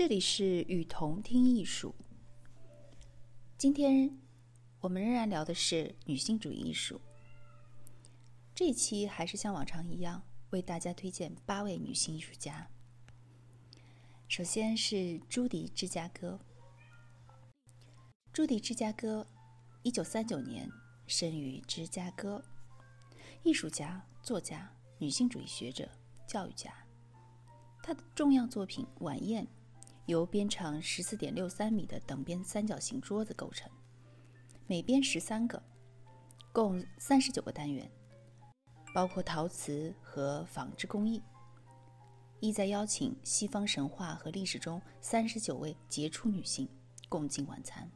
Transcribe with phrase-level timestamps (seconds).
[0.00, 1.94] 这里是雨桐听艺术。
[3.58, 4.18] 今天
[4.80, 6.98] 我们仍然聊的是女性主义艺术。
[8.54, 12.66] 这一期还是像往常一样，为大家推荐八位女性艺术家。
[14.26, 16.40] 首先是朱迪·芝加哥。
[18.32, 19.26] 朱迪·芝加哥，
[19.82, 20.66] 一九三九年
[21.06, 22.42] 生于芝加哥，
[23.42, 25.86] 艺术家、作家、女性主义学者、
[26.26, 26.72] 教育家。
[27.82, 29.44] 她的重要作品《晚宴》
[30.10, 33.70] 由边长十四点六三米的等边三角形桌子构成，
[34.66, 35.62] 每边十三个，
[36.52, 37.88] 共三十九个单元，
[38.92, 41.22] 包括陶瓷和纺织工艺。
[42.40, 46.68] 意在邀请西方神话和历史中三十九位杰出女性
[47.08, 47.88] 共进晚餐。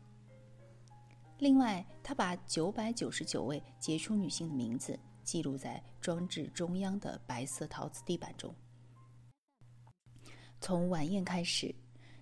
[1.39, 8.55] 另外，他把九百九十九位杰出女性的名字记录在装置中央的白色陶瓷地板中。
[10.61, 11.75] 从晚宴开始，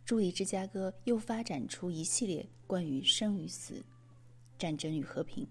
[0.05, 3.84] 朱迪·芝加哥又发展出一系列关于生与死、
[4.59, 5.47] 战争与和平、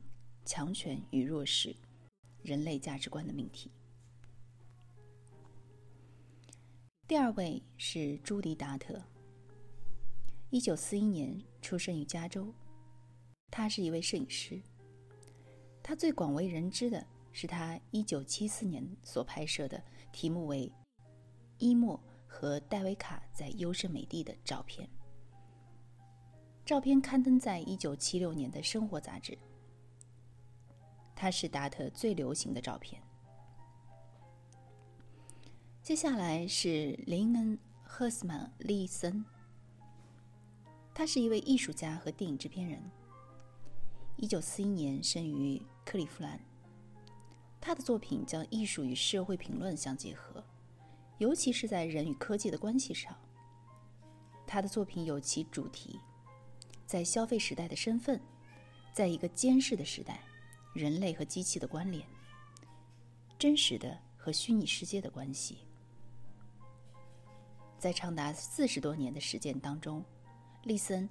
[0.45, 1.73] 强权与弱势、
[2.43, 3.71] 人类价值观的命题。
[7.07, 9.01] 第二位是朱迪·达特，
[10.49, 12.53] 一九四一年出生于加州。
[13.49, 14.61] 他是一位摄影师。
[15.81, 20.67] 他最广为人知的是他1974年所拍摄的题目为
[21.57, 21.99] 《伊莫
[22.31, 24.89] 和戴维卡在优胜美地》的照片。
[26.65, 29.37] 照片刊登在1976年的《生活》杂志。
[31.13, 33.03] 它是达特最流行的照片。
[35.83, 39.23] 接下来是林恩·赫斯曼·利森。
[40.93, 42.81] 他是一位艺术家和电影制片人。
[44.15, 46.39] 一九四一年生于克利夫兰，
[47.59, 50.43] 他的作品将艺术与社会评论相结合，
[51.21, 53.15] 尤其是在人与科技的关系上。
[54.47, 55.99] 他的作品有其主题：
[56.87, 58.19] 在消费时代的身份，
[58.91, 60.19] 在一个监视的时代，
[60.73, 62.03] 人类和机器的关联，
[63.37, 65.59] 真实的和虚拟世界的关系。
[67.77, 70.03] 在长达四十多年的实践当中，
[70.63, 71.07] 利森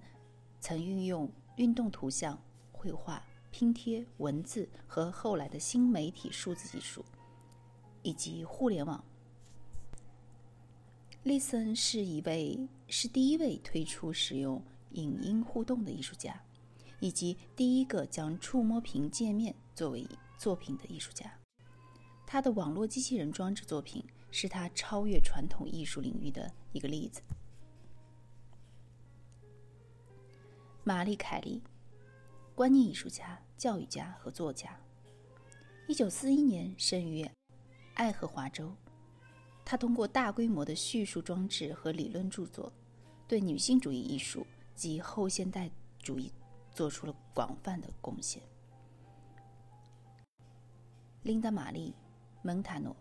[0.59, 2.37] 曾运用运动图像。
[2.73, 7.05] 绘画、拼贴、文字和后来的新媒体数字技术，
[8.03, 9.05] 以及互联网。
[11.23, 16.43] 利森是一位是第一位推出使用影音互动的艺术家，
[16.99, 20.07] 以及第一个将触摸屏界面作为
[20.39, 21.31] 作品的艺术家。
[22.27, 27.21] 他的网络机器人装置作品是他超越传统艺术领域的一个例子。
[30.85, 31.63] 玛丽·凯莉。
[32.55, 34.79] 观念艺术家、教育家和作家。
[35.87, 37.27] 一九四一年生于
[37.95, 38.71] 爱荷华州。
[39.71, 42.73] 他通过大规模的叙述装置和理论著作，
[43.29, 44.45] 对女性主义艺术
[44.75, 45.71] 及后现代
[46.03, 46.33] 主义
[46.73, 48.43] 做出了广泛的贡献。
[51.23, 51.93] 琳达·玛丽·
[52.43, 52.97] 蒙塔诺，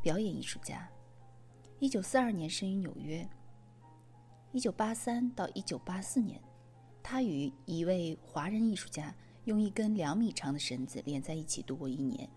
[0.00, 0.88] 表演艺术家。
[1.80, 3.28] 一九四二年生于纽约。
[4.52, 6.40] 一九八三到一九八四年。
[7.02, 9.12] 他与一位华人艺术家
[9.46, 12.30] 用一根两米长的绳子连在一起度过一年，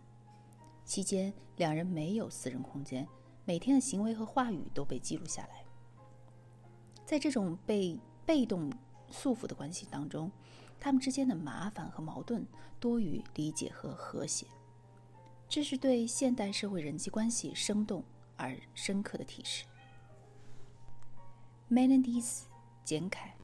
[0.84, 3.08] 期间两人没有私人空间，
[3.46, 5.64] 每天的行为和话语都被记录下来。
[7.06, 8.72] 在这种被被动
[9.10, 10.32] 束缚的关系当中，
[10.80, 12.46] 他们之间的麻烦和矛盾
[12.80, 14.48] 多于理解和和谐，
[15.48, 18.04] 这是对现代社会人际关系生动
[18.38, 19.66] 而深刻的提示。
[21.70, 22.44] Melodies，
[22.84, 23.36] 简凯。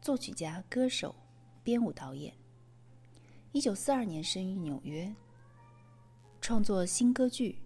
[0.00, 1.14] 作曲家、歌手、
[1.62, 2.34] 编舞导演。
[3.52, 5.14] 一九四二年生于纽约，
[6.40, 7.60] 创作新歌剧、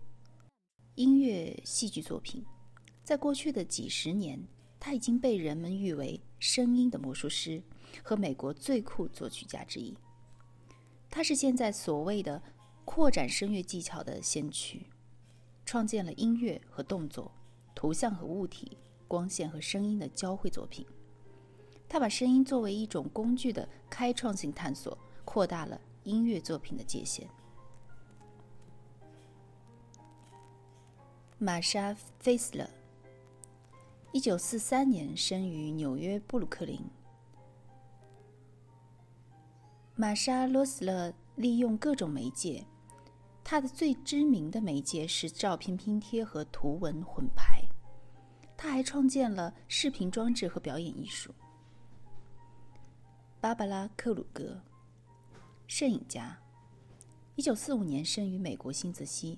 [0.96, 2.44] 音乐、戏剧作品。
[3.04, 4.42] 在过去的几十年，
[4.80, 7.62] 他已经被人们誉为“声音的魔术师”
[8.02, 9.96] 和美国最酷作曲家之一。
[11.08, 12.42] 他是现在所谓的
[12.84, 14.84] 扩展声乐技巧的先驱，
[15.64, 17.30] 创建了音乐和动作、
[17.76, 18.76] 图像和物体、
[19.06, 20.84] 光线和声音的交汇作品。
[21.88, 27.28] 他把声音作为一种工具的开创性探索，扩大了音乐作品的界限。
[31.38, 32.70] 玛莎·费斯勒，
[34.12, 36.80] 一九四三年生于纽约布鲁克林。
[39.96, 42.64] 玛莎·罗斯勒利用各种媒介，
[43.42, 47.60] 他的最知名的媒介是照片拼贴和图文混排。
[48.56, 51.34] 他还创建了视频装置和表演艺术。
[53.40, 54.62] 芭芭拉·克鲁格，
[55.66, 56.38] 摄影家，
[57.34, 59.36] 一九四五年生于美国新泽西。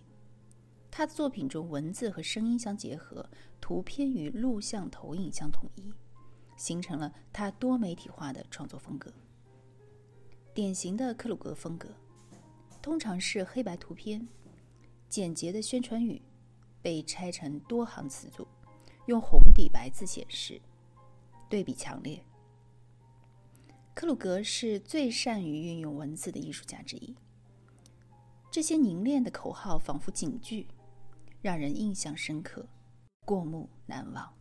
[0.97, 3.29] 他的作品中文字和声音相结合，
[3.61, 5.93] 图片与录像投影相统一，
[6.57, 9.13] 形成了他多媒体化的创作风格。
[10.55, 11.91] 典型的克鲁格风格，
[12.81, 14.27] 通常是黑白图片，
[15.07, 16.23] 简洁的宣传语
[16.81, 18.49] 被拆成多行词组，
[19.05, 20.59] 用红底白字显示，
[21.51, 22.25] 对比强烈。
[23.93, 27.15] 克鲁格是最善于运用文字的艺术家之一。
[28.51, 30.67] 这些凝练的口号仿佛警句，
[31.47, 32.67] 让人印象深刻，
[33.25, 34.36] 过目难忘。